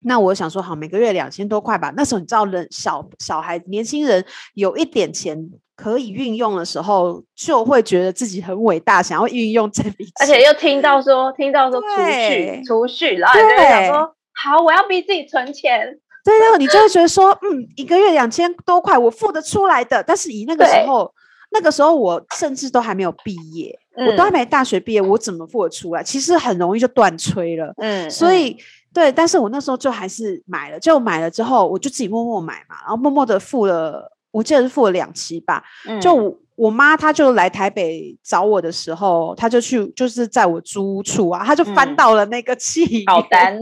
[0.01, 1.93] 那我想说，好，每个月两千多块吧。
[1.97, 5.51] 那时候你知道，人小小孩、年轻人有一点钱。
[5.79, 15.97] 可以运用的时候，就会觉得自己很伟大，想要运用这笔钱，而且又听到说，听到说储蓄，储蓄，然后你就会想说，好，我要逼自己存钱。
[16.25, 20.03] 对，然后你就会觉得说，嗯，一个月两千多块，我付得出来的。
[20.03, 21.15] 但是以那个时候，
[21.53, 26.03] 那个时候我甚至都还没有毕业，我都还没大学毕业，我怎么付得出来？
[26.03, 27.73] 其实很容易就断炊了。
[27.77, 28.57] 嗯，所以
[28.93, 34.18] 对，但是我那时候就还是买了，就买了之后，我就自己默默买嘛，然后默默的付了。
[34.31, 43.59] 我记得是付了两期吧，嗯、就我，我妈她就来台北找我的时候，她就去就是在我租屋处啊，她就翻到了那个契 保单，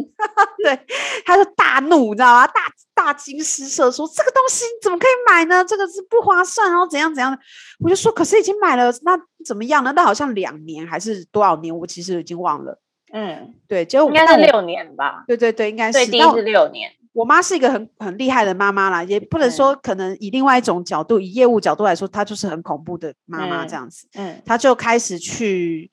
[0.62, 0.78] 对，
[1.24, 2.46] 她就大怒，你知道吗？
[2.46, 2.62] 大
[2.94, 5.64] 大惊失色，说这个东西怎么可以买呢？
[5.64, 7.38] 这个是不划算，然后怎样怎样的。
[7.80, 9.92] 我就说，可是已经买了，那怎么样呢？
[9.94, 11.76] 那好像两年还是多少年？
[11.78, 12.80] 我其实已经忘了。
[13.12, 15.24] 嗯，对，就应该是六年吧。
[15.28, 15.92] 对对对，应该是。
[15.92, 16.90] 最低是六年。
[17.16, 24.06] 我妈是一个很很厉害的妈妈啦，也不能说可能以另外一种角度，嗯、以业务角度来说，她就是很恐怖的妈妈这样子。
[24.16, 25.90] 嗯，她就开始去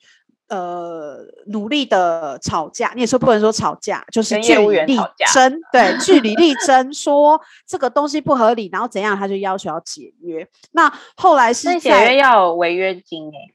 [0.48, 4.98] 呃努力的吵架，你也说不能说吵架，就是据理力
[5.32, 10.46] 争，对，据理力争，说这个东西不合理，然后怎样，她就要求要解约。
[10.72, 13.54] 那后来是解约要有违约金诶、欸。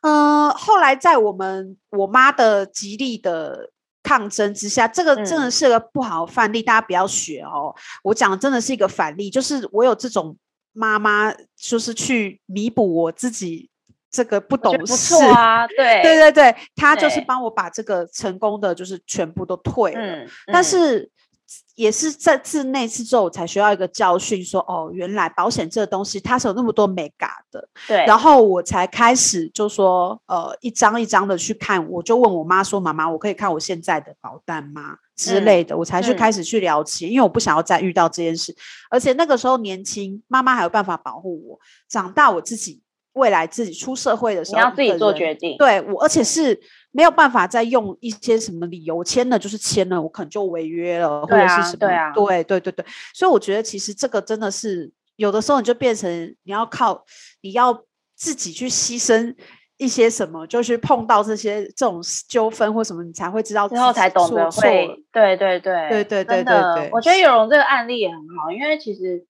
[0.00, 3.72] 嗯、呃，后来在我们我妈的极力的。
[4.04, 7.74] 抗争之下，这个真的是个不好的范例，嗯、大家不要学哦。
[8.04, 10.36] 我讲的真的是一个反例，就是我有这种
[10.72, 13.68] 妈妈，就是去弥补我自己
[14.10, 15.66] 这个不懂事不啊。
[15.76, 21.10] 对对对对，她就是帮我把这个成功的就是全部都退了，嗯嗯、但是。
[21.74, 27.68] 也是在自那次之后，我才学到一个教训，说哦，原来保险这个东西它是有那么多美嘎的。
[27.88, 34.98] 对，然后我才开始就说，呃，一张一张的去看，我就问我妈说，妈妈，我可以看我现在的保单吗？
[35.16, 38.54] 之类的，嗯、我才去开始去了解，嗯、因为我不想要再遇到这件事，
[38.88, 42.83] 而且那个时候年轻，妈妈还有办法保护我，长大我自己。
[43.14, 45.56] 未来自己出社会的时候，你要自己做决定。
[45.56, 46.58] 对我，而且是
[46.92, 51.78] 没有办法再用一些什么理由签了，就是签了，我可能就违约了，啊、或者是什么？
[51.78, 52.84] 对啊，对对对对。
[53.12, 56.10] 所以我觉得其实这个真的是有的时候你就变成
[56.42, 57.04] 你要靠
[57.40, 57.84] 你要
[58.16, 59.34] 自己去牺牲
[59.76, 64.88] 一些什么，就是碰到这些这种纠纷或什么，你才会知道之后才懂得会。
[65.12, 66.90] 对对对对对对对对。
[66.92, 69.24] 我觉得有容这个案例也很好，因为其实。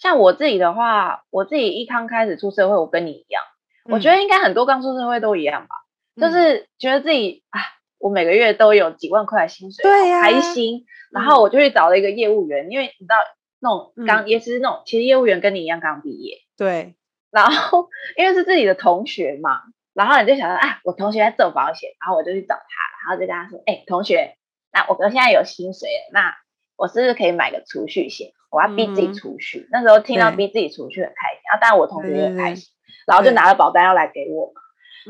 [0.00, 3.42] 像我自己的话，我自己一刚开始出社会，我跟你一样，
[3.84, 5.76] 嗯、我觉得应该很多刚出社会都一样吧。
[6.16, 7.60] 就是觉得自己啊，
[7.98, 10.86] 我每个月都有几万块的薪水，对呀，开心。
[11.12, 13.16] 然后我就去找了一个业务员，因为你知道
[13.60, 16.94] 那种刚也是那种，其实业务员跟你一样刚毕业，对。
[17.30, 19.60] 然后因为是自己的同学嘛，
[19.94, 24.36] 然后你就想说啊，我同学在做保险，然后我就去找他，然后就跟他说，哎，同学，
[24.72, 26.34] 那我哥现在有薪水了，那
[26.76, 28.32] 我是不是可以买个储蓄险？
[28.50, 29.68] 我要逼自己储蓄。
[29.70, 32.68] 那时候听到逼自己储蓄很开心，然后当然我同学也很开心，
[33.06, 34.60] 然后就拿了保单要来给我嘛。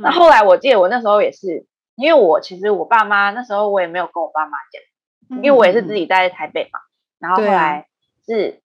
[0.02, 6.80] 那后来我记得我那时候也是，因为我其实我爸妈那时候我也没有跟我爸妈讲，因为我也是自己待在台北嘛。
[7.18, 7.88] 然后后来
[8.24, 8.62] 是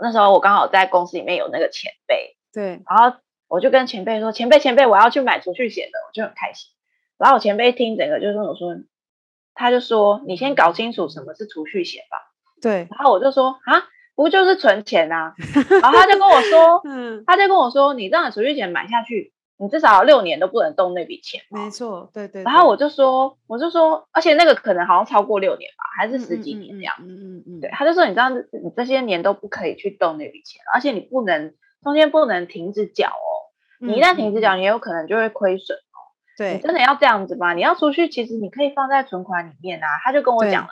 [0.00, 2.36] 那时候我刚好在公司里面有那个前辈。
[2.52, 3.18] 对，然后
[3.48, 6.70] 我就跟前辈说：“前辈，前辈，我要去买储蓄险的。”我就很开心。
[7.18, 8.74] 然后我前辈听整个就跟我说
[9.54, 12.18] ：“他就说你先搞清楚什么是储蓄险吧。”
[12.62, 12.86] 对。
[12.90, 13.82] 然后我就说：“啊，
[14.14, 15.34] 不就是存钱啊？”
[15.82, 22.42] 然后他就跟我说： “嗯，他就跟我说，你这样的储蓄险买下去，你至少六年都不能动那笔钱。”没错，对对。
[22.44, 27.60] 然后我就说：“我就说，而且那个可能好像超过六年吧，还是十几年这样。”嗯嗯嗯。
[27.60, 35.98] 对，他就说：“你这样，你这些年都不可以去动那笔钱，而且你不能。”中间不能停止缴哦，你一旦停止缴，你有可能就会亏损哦。
[36.38, 37.54] 对，你真的要这样子吗？
[37.54, 39.98] 你要出去，其实你可以放在存款里面啊。
[40.04, 40.70] 他就跟我讲了，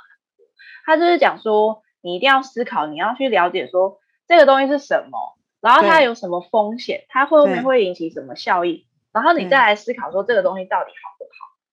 [0.84, 11.30] 他就是讲说，你一定要思考，你要去了解说这个东西是什么，然后它有什么风险，它后面会引起什么效益，然后你再来思考说这个东西到底好不好。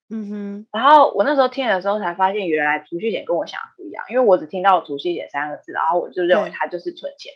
[0.10, 0.68] 嗯哼。
[0.72, 7.34] 然后我那时候听的时候才发现，原来储蓄险跟我想的不一样，因为我只听到储蓄险三个字，然后我就认为它就是存钱。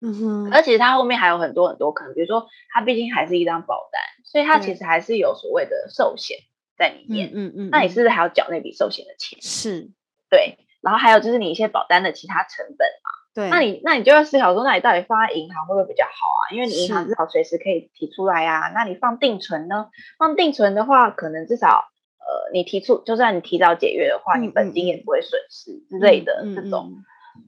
[0.00, 6.38] 嗯哼，而且它后面还有很多很多可能，比如说它毕竟还是一张保单，所以它其实还是有所谓的寿险
[6.76, 7.30] 在里面。
[7.34, 9.40] 嗯嗯，嗯，那你是不是还要缴那笔寿险的钱？
[9.42, 9.90] 是，
[10.30, 10.58] 对。
[10.80, 13.10] 然后还有就是你一些保单的其他成本嘛。
[13.34, 13.50] 对。
[13.50, 16.54] 那你那你就要思考说，那你到底放在银行会不会比较好啊？
[16.54, 18.70] 因为你银行至少随时可以提出来啊。
[18.74, 19.88] 那你放定存呢？
[20.18, 21.88] 放定存的话，可能至少
[22.18, 26.92] 呃，你提出就算你提早解约的话，你本金也不会损失之类的这种。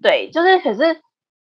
[0.03, 1.01] 对，就是可是。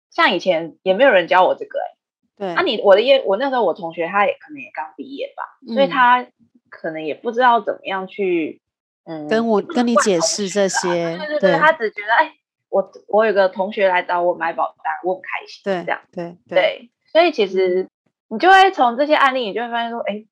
[0.09, 6.27] 像以前也没有人教我这个哎、欸，对，啊你我的业我那时候我同学他也可能也刚毕业吧，嗯、所以他
[6.71, 8.63] 可能也不知道怎么样去
[9.07, 9.29] 嗯。
[9.29, 12.33] 跟我跟你解释这 些，对对对，他只觉得哎
[12.69, 16.37] 我我有个同学来找我买保单，我很开心，对这样对。
[16.49, 17.89] 对，对，所以其实
[18.29, 20.25] 你就会从这些案例，你就会发现说，哎，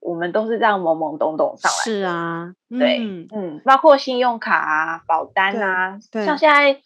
[0.00, 6.38] 我们都是这样懵懵懂懂上来，是啊，对嗯，嗯，包括信用卡啊、保单啊，对，像。
[6.38, 6.80] 现在。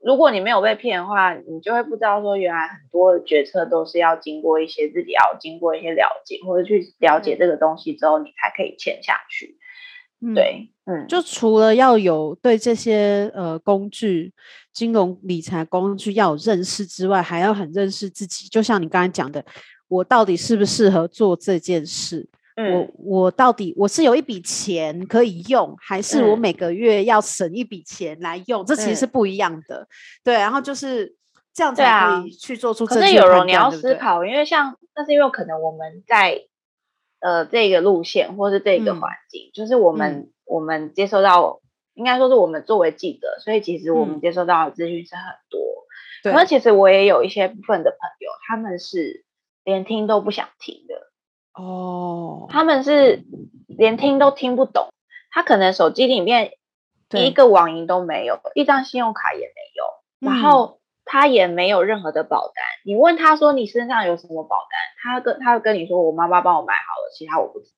[0.00, 9.57] 如果你没有被骗的话，你就会不知道说，原来很多的决策都是要经过一些自己要经过一些了解，或者去了解这个东西之后，你才可以签下去。
[10.20, 14.32] 嗯、对，嗯，就除了要有对这些呃工具、
[14.72, 18.48] 金融理财工具要有认识之外，还要很认识自己。
[18.48, 19.44] 就像你刚才讲的，
[19.86, 22.28] 我到底适不适合做这件事？
[22.58, 28.64] 我我到底我是有一笔钱可以用，还是我每个月要省一笔钱来用？
[28.64, 29.86] 嗯、这其实是不一样的。
[30.24, 31.14] 对，然后就是
[31.54, 33.14] 这样才可以去做出正确判断。
[33.14, 36.47] 可是有人你要思考，因为像那是因为可能我们在
[37.20, 41.60] 呃这个路线或是这个环境，嗯、就是我们、嗯、我们接收到，
[41.94, 45.60] 应该说是我们作为记者，所以其实我们接收到的资讯是很多。
[46.22, 49.24] 对、嗯，那其实我也有一些部分的朋友，他们是
[49.64, 51.08] 连听都不想听的。
[51.60, 53.24] 哦，他们是
[53.66, 54.88] 连听都听不懂，
[55.30, 56.52] 他可能手机里面
[57.10, 60.77] 一个网银都没有，一张信用卡也没有，然后
[61.08, 62.62] 他也没有任何的保单。
[62.84, 67.72] 嗯、你问他说，你身上有什么保单，他跟他会跟你说，我妈妈帮我买好了，其他我不知道。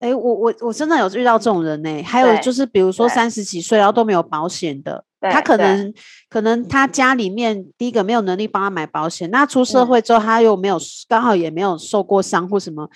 [0.00, 2.02] 哎，我我我真的有遇到这种人呢、欸。
[2.02, 5.94] 还有就是，比如说三十几岁然后都没有保险的，他可能
[6.28, 10.76] 可能他家里面第一个没有能力帮他买保险，那出社会之后他又没有
[11.08, 12.90] 刚好也没有受过伤或什么，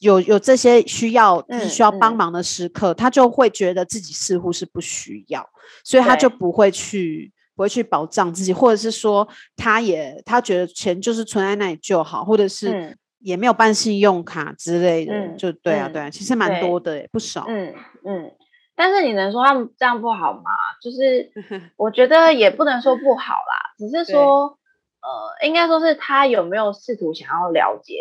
[0.00, 5.48] 有有这些需要需要帮忙的时刻，他就会觉得自己似乎是不需要，
[5.84, 12.96] 所以他就不会去不会去保障自己，或者是说他也他觉得钱就是存在那里就好，或者是。
[13.20, 17.44] 也没有办信用卡之类的，嗯、就对啊，对啊，其实蛮多的，不少。
[17.48, 18.32] 嗯嗯，
[18.76, 20.52] 但是你能说他们这样不好吗？
[20.80, 21.28] 就是
[21.76, 24.56] 我觉得也不能说不好啦，只是说，
[25.02, 27.96] 呃，应该说是他有没有试图想要了解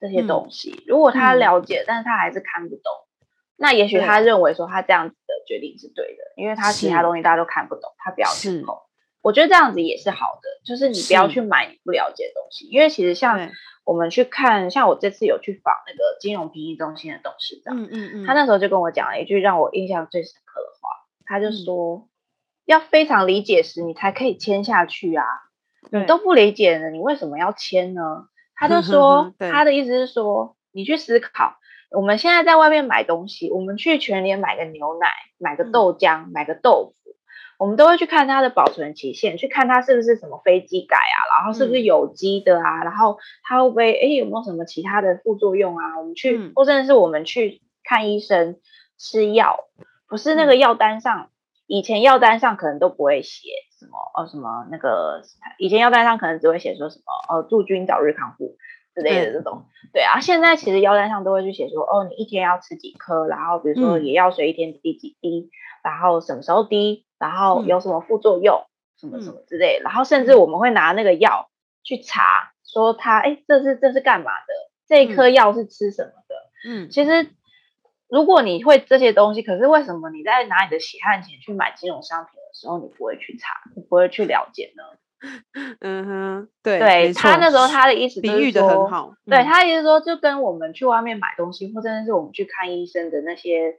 [0.00, 0.70] 这些东西。
[0.70, 2.84] 嗯、如果他了解，但是他还是看不懂，
[3.20, 8.74] 嗯、那也许他认为说他这样子的决定是对的，因为他其他东西大家都看不懂，他不要去碰。
[9.22, 13.50] 我觉得这样子也是好的，就是你不要去买你不了解的东西，因为其实像。
[13.84, 20.88] 我们去看，像我这次有去访那个金融评议中心的董事长，嗯嗯嗯，他那时候就跟我讲了一句让我印象最深刻的话，
[21.24, 22.08] 他就说，嗯、
[22.64, 25.24] 要非常理解时你才可以签下去啊，
[25.90, 26.02] 对。
[26.02, 28.28] 你都不理解呢，你为什么要签呢？
[28.54, 31.56] 他就说，他的意思是说，你去思考，
[31.90, 35.08] 我们现在在外面买东西，我们去全联买个牛奶，
[35.38, 37.01] 买个豆浆，买个豆腐，
[37.62, 45.96] 我们都会去看它的保存期限，去看它是不是什么飞机改啊，然后是不是有机的啊，然后它会不会哎有没有什么其他的副作用啊？
[46.00, 48.56] 我们去，或者是我们去看医生
[48.98, 49.60] 吃药，
[50.08, 51.30] 不是那个药单上，
[51.68, 53.48] 以前药单上可能都不会写
[53.78, 55.22] 什么哦什么那个，
[55.56, 57.04] 以前药单上可能只会写说什么
[57.36, 58.56] 哦祝君早日康复。
[58.94, 65.48] 之类的这种，对啊，现在其实药单上都会去写说，哦，你一天要吃几颗，然后比如说眼药水一天滴几滴，
[65.82, 68.66] 然后什么时候滴，然后有什么副作用，
[68.98, 71.48] 什么什么之类，然后甚至我们会拿那个药
[71.84, 74.54] 去查，说他，哎，这是这是干嘛的？
[74.88, 76.34] 这一颗药是吃什么的？
[76.68, 77.30] 嗯，其实
[78.08, 84.82] 如果你会这些东西，可是为什么你在拿你的血汗钱去买金融商品的时候，你不会去查，你不会去了解呢？
[85.78, 93.78] 嗯哼，对，对他那时候他的意思比喻的很好，对、嗯、他意思说就跟我们去外面买东西，或者是我们去看医生的那些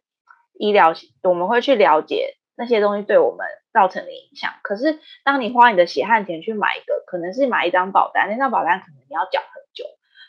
[0.53, 4.51] 医疗，我们会去了解那些东西对我们造成的影响。
[4.61, 9.85] 可是当你花你的血汗钱去买一个，可能是买一张保单，那张保单可能你要缴很久，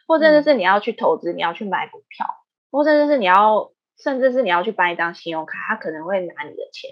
[0.07, 2.27] 或者是你要去投资，你要去买股票，
[2.71, 6.91] 或者是你要，甚至是你要去办一张信用卡，他可能会拿你的钱。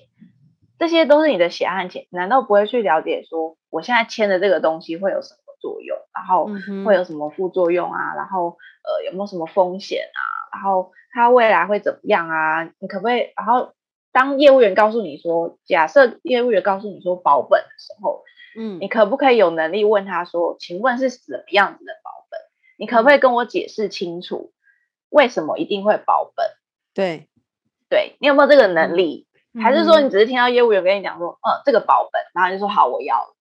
[0.79, 6.51] 这些都是你的血汗钱，难道不会去了解说，我现在签的这个东西会有什么作用，然后
[6.85, 10.21] 会有什么副作用啊，然后呃有没有什么风险啊，
[10.53, 12.65] 然后它未来会怎么样啊？
[12.81, 13.33] 你可不可以？
[13.37, 13.73] 然后
[14.13, 18.23] 当业务员告诉你说，假设业务员告诉你说保本的时候，
[18.57, 22.39] 嗯，你可不可以有能力问他说，请问是什么样子的保本？
[22.77, 24.53] 你可不可以跟我解释清楚，
[25.09, 26.47] 为什么一定会保本？
[26.95, 27.29] 对，
[27.89, 29.27] 对，你有没有这个能力？
[29.63, 33.37] 还是说你只是听到业务员跟你讲说，嗯，这个保本，然后你就说好，我要了。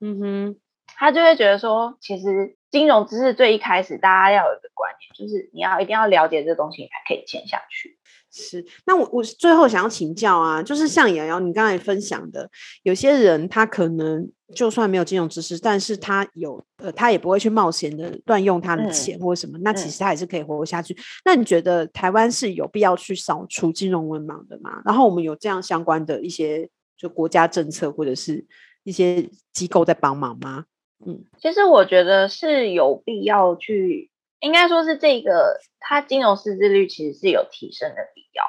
[0.00, 7.95] 嗯哼，他就会觉得说，其实金融知识最一开始，大家要有一个观念，就是你要一定要了解这个东西，你才可以签下去。
[8.38, 12.50] 是，那我我最后想要请教啊，就是像瑶瑶你刚才分享的，
[12.82, 20.92] 有些人他可能就算没有金融知识，但是他有呃，他也不会去冒险的乱用他的钱或什么，嗯、那其实他也是可以活下去。
[20.92, 24.82] 嗯、那你觉得台湾是有必要去扫除金融文盲的吗？
[24.84, 26.68] 然后我们有这样相关的一些
[26.98, 28.44] 就国家政策或者是
[28.84, 30.66] 一些机构在帮忙吗？
[31.06, 34.10] 嗯，其实我觉得是有必要去。
[34.40, 38.44] 应该说是这个，它金融识字率其实是有提升的必要。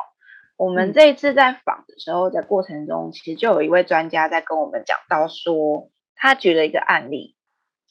[0.58, 7.36] 我们这一次在访的时候，在过程中，其实就有一位专家在跟我们讲到说，他举了一个案例。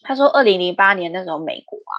[0.03, 1.97] 他说，二零零八年那时候美国啊，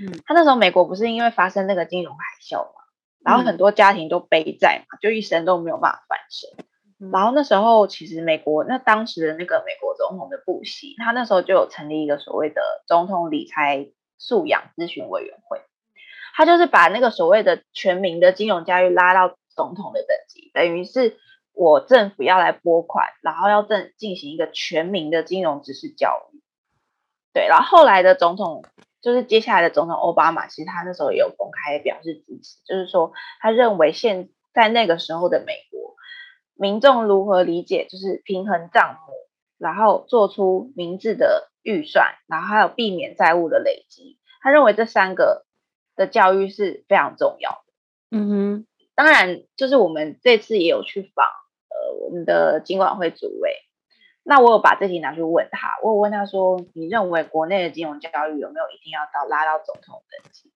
[0.00, 2.80] 嗯，他那时候美国不是因为发生那个金融海啸嘛，
[3.22, 7.10] 然后很多家庭都背债嘛，就一生都没有办法翻身。
[7.12, 13.88] 然后那时候其实美国那当时的那个美国总统的布希，他那时候就有成立一个所谓的总统理财。
[14.18, 15.62] 素养咨询委员会，
[16.34, 21.16] 他就是把那个所谓的全民的金融教育拉到总统的等级，等于是
[21.52, 26.42] 我政府要来拨款，然后要正进行一个全民的金融知识教育。
[27.32, 28.64] 对，然后后来的总统，
[29.00, 35.94] 就是接下来的总统奥巴马，其实他那时候也有公开表示支持，就是说他认为现在那个时候的美国
[36.54, 39.12] 民众如何理解，就是平衡账目，
[39.58, 41.50] 然后做出明智的。
[41.64, 45.44] 预算，然后还有避免债务的累积，他认为这三个
[45.96, 48.16] 的教育是非常重要的。
[48.16, 53.52] 嗯哼，当然，就是我们这次也有去访呃我们的金管会主委，
[54.22, 60.50] 那我有把这题拿去问他，我有问他说，你认为国内的金融教育有没有一定要到拉到总统等级？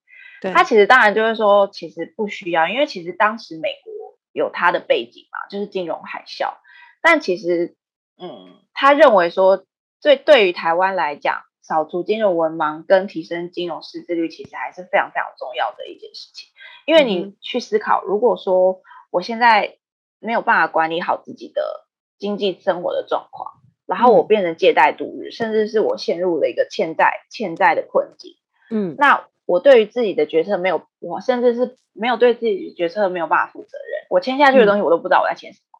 [0.54, 6.54] 他其实当然就是说，其实不需要，因为其实当时美国有它的背景嘛，就是金融海啸，
[7.02, 7.76] 但其实
[8.18, 9.64] 嗯，他认为说。
[10.00, 16.48] 所以对于台湾来讲，扫除金融文盲跟提升金融识字率，其实还是非常非常重要的一件事情。
[16.86, 18.80] 因为你去思考，如果说
[19.12, 19.76] 我现在
[20.18, 21.86] 没有办法管理好自己的
[22.18, 23.52] 经济生活的状况，
[23.86, 28.32] 然后我变成借贷度日，甚至是我陷入了一个欠债欠债的困境，
[28.70, 35.71] 嗯，那我对于自己的决策没有，我甚至是没有对自己的决策没有办法负责任，我签下去的东西我都不知道我在签什么，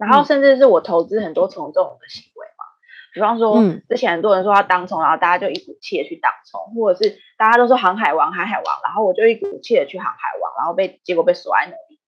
[0.00, 2.64] 然后甚至是我投资很多从众的行为嘛。
[3.12, 12.00] 比方说，之前很多人说要当冲，然后大家就一股气的去当冲，或者是大家都说航海王、航海王，然后我就一股气的去航海王，然后被结果被锁在那里，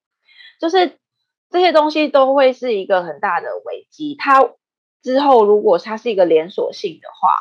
[0.59, 0.97] 就是
[1.51, 4.14] 这些东西都会是一个很大的危机。
[4.16, 4.49] 它
[5.03, 7.36] 之后如果它是一个连锁性的话，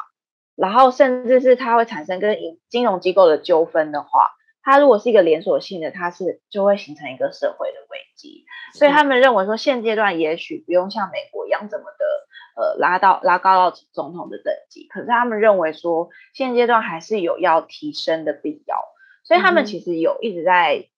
[0.55, 2.35] 然后甚至是它会产生跟
[2.67, 4.31] 金融机构的纠纷的话，
[4.63, 8.45] 它如果是一个连锁性的，它是就会形成一个社会的危机。
[8.73, 12.05] 所以他们认为说，现阶段也许不用像美国一样这么的。
[12.53, 18.75] 呃，拉到拉高到总统的等级，可是他们认为说，现阶段还是有要提升的必要，
[19.23, 20.89] 所以他们其实有一直在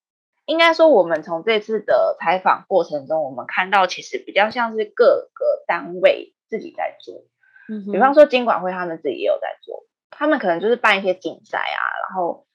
[0.47, 7.24] 应该说，我们从这次的采访过程中，我们看到其实比较像是各个单位自己在做。
[7.70, 12.53] 嗯，比方说金管会他们自己也有在做，他们可能就是办一些竞赛啊，然后呃，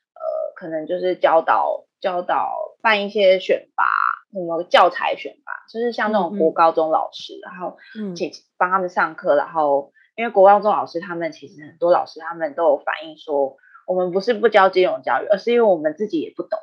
[0.59, 3.85] 可能就是教导教导办一些选拔，
[4.33, 7.77] 什么教材选拔，就是像那种国高中老师，嗯、然后
[8.17, 13.57] 请帮他们上课，然后因为国高中老师他们其实很多老师他们都有反映说，
[13.87, 16.59] 我们不是不教金融教育，而是因为我们自己也不懂。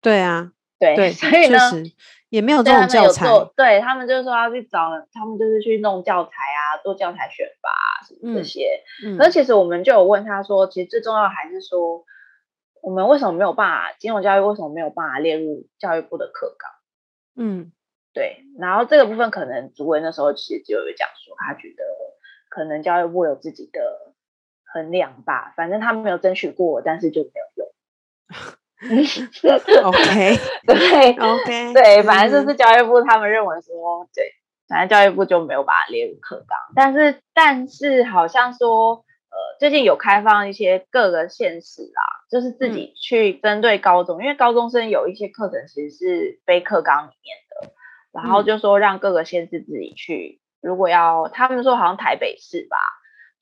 [0.00, 1.58] 对啊，对，对， 所以呢，
[2.28, 3.26] 也没有这种教材。
[3.56, 8.84] 对，他们就是说要去找，他们就是去弄教材啊，做教材选拔啊，什么这些。
[9.04, 12.04] 嗯，而、嗯、其实我们就有问他说，其实最重要还是说，
[12.82, 16.70] 我们为什么没有办法金融教育为什么没有办法列入教育部的课纲？
[17.36, 17.72] 嗯，
[18.12, 18.44] 对。
[18.58, 21.84] 然后这个部分可能主委那时候其实就有讲说，他觉得
[22.48, 23.80] 可能教育部有自己的
[24.72, 27.68] 衡量吧，反正他们没有争取过，但是就没有用。
[29.84, 30.36] OK，
[30.68, 34.30] 对，OK，对，反正就是教育部他们认为说，对，
[34.68, 36.58] 反正教育部就没有把它列入课纲。
[36.74, 39.05] 但是，但是好像说，
[39.36, 47.74] 呃，最近有开放一些各个县市啦，就是自己去针对高中，嗯、因为高中生有一些课程其实是非课纲里面的，
[48.12, 52.78] 然后就说让各个县市自己去，如果要，他们说好像台北市吧，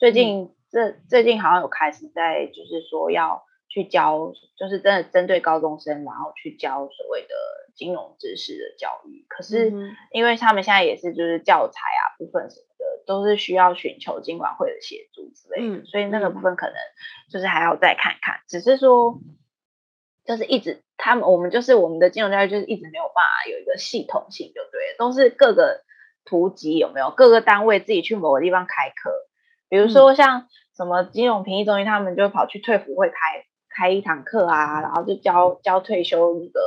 [0.01, 3.45] 最近、嗯、这最近好像有开始在，就是说要。
[3.75, 7.35] 去教，就是真的针对高中生，然后去教所谓的
[7.75, 9.27] 金融知识的教育。
[9.29, 9.73] 可是，
[10.13, 16.77] 因为他们现在也是就是教材啊部分什么的，都是需要寻求金管会的协助之类的，嗯、所以那个部分可能
[17.29, 18.43] 就是还要再看看。
[18.47, 19.19] 只是说，
[20.25, 25.83] 就是一直他们我们就是我们的金融教育就是一直没有办法有一个系统性，就对，都是各个
[26.25, 29.11] 图集有没有各个单位自己去某个地方开课，
[29.69, 30.47] 比如说像
[30.77, 33.45] 什么金融评议中心，他们就跑去退辅会开。
[33.75, 36.61] 开一堂课啊，然后就教教退休那个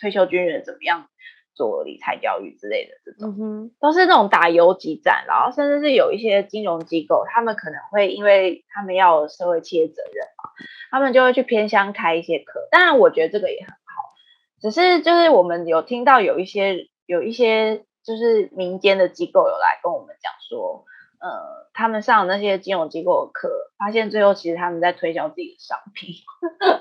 [0.00, 1.06] 退休军人怎么样
[1.54, 5.24] 做理财教育之类的，这种、嗯、哼都是那种打游击战。
[5.28, 10.50] 然后甚至是有一些金融机构，他们可能会因为他们要有社会企业责任嘛，
[10.90, 12.66] 他们就会去偏乡开一些课。
[12.70, 14.14] 当然，我觉得这个也很好，
[14.60, 20.84] 只是就是我们有听到有一些有一些就是民间的机构有来跟我们讲说。
[21.20, 23.48] 呃，他们上那些金融机构的课，
[23.78, 26.14] 发现最后其实他们在推销自己的商品。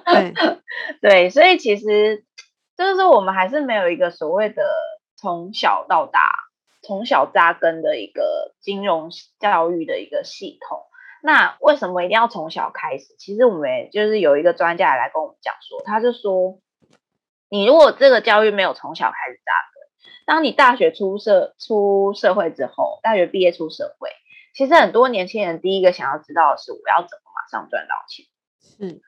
[0.06, 0.34] 对，
[1.02, 2.26] 对，所以其实
[2.76, 4.64] 就是说，我们还是没有一个所谓的
[5.16, 6.32] 从小到大、
[6.82, 9.10] 从小扎根的一个金融
[9.40, 10.84] 教育的一个系统。
[11.22, 13.16] 那为什么一定要从小开始？
[13.18, 16.60] 其实我们也就是有一个专家来跟我们讲说，他就说，
[17.50, 19.84] 你如果这个教育没有从小开始扎根，
[20.26, 24.10] 当你大学出社出社会之后，大学毕业出社会。
[24.54, 28.26] 其实很多年轻人第一个想要知道的是，我要怎么马上赚到钱？
[28.62, 29.02] 是，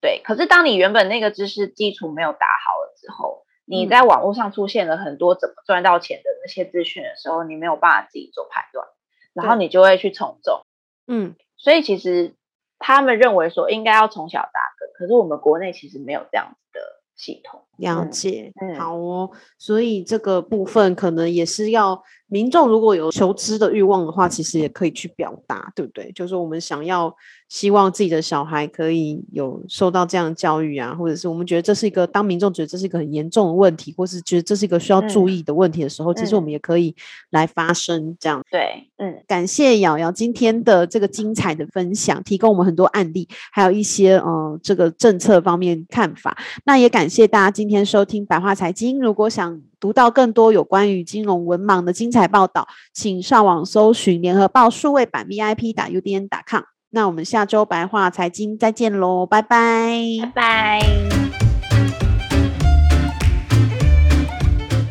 [0.00, 0.20] 对。
[0.22, 8.86] 可是当你原本那个知识基础没有打好了之后，你在网络上出现了很多怎么赚到钱的那些资讯的时候，你没有办法自己做判断，
[9.32, 10.66] 然后你就会去从众。
[11.06, 12.34] 嗯，所以其实
[12.78, 16.80] 他们认为说应该要从小扎根，可是我们国内其实没有这样子的
[17.16, 17.66] 系统。
[17.80, 19.30] 了解，嗯，好哦。
[19.58, 22.02] 所以这个部分可能也是要。
[22.32, 26.12] 民众如果有求知的欲望的话，其实也可以去表达，对不对？
[26.12, 27.12] 就是我们想要
[27.48, 36.94] 希望自己的小孩可以有受到这样的教育啊，或者是我们觉得这是一个当民众觉得这是一个很严重的问题，或是觉得这是一个需要注意的问题的时候，嗯、其实我们也可以
[37.30, 38.40] 来发声，这样。
[38.48, 46.38] 对，嗯，感谢瑶瑶今天的这个精彩的分享，提供我们很多案例，还有一些呃这个政策方面看法。
[46.64, 49.62] 那也感谢大家今天收听白话财经，如果想。
[49.80, 56.60] 读到更多有关于金融文盲的精彩报道，请上网搜寻联合报数位版 VIP 打 UDN 打 com。
[56.90, 60.80] 那我们下周白话财经再见喽，拜拜，拜拜。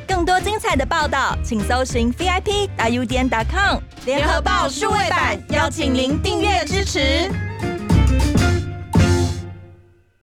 [0.07, 3.79] 更多精彩的报道，请搜寻 VIP 打 UDN 打 com。
[4.07, 7.29] 联合报数位版邀请您订阅支持。